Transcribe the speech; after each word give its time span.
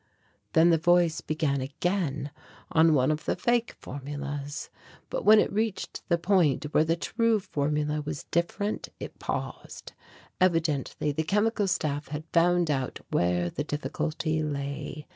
Then 0.53 0.71
the 0.71 0.79
voice 0.79 1.21
began 1.21 1.61
again 1.61 2.31
on 2.71 2.95
one 2.95 3.11
of 3.11 3.25
the 3.25 3.35
fake 3.35 3.75
formulas. 3.77 4.71
But 5.11 5.25
when 5.25 5.37
it 5.37 5.53
reached 5.53 6.01
the 6.09 6.17
point 6.17 6.63
where 6.73 6.83
the 6.83 6.95
true 6.95 7.39
formula 7.39 8.01
was 8.01 8.23
different, 8.31 8.89
it 8.99 9.19
paused; 9.19 9.93
evidently 10.39 11.11
the 11.11 11.21
Chemical 11.21 11.67
Staff 11.67 12.07
had 12.07 12.23
found 12.33 12.71
out 12.71 12.99
where 13.11 13.51
the 13.51 13.63
difficulty 13.63 14.41
lay. 14.41 15.05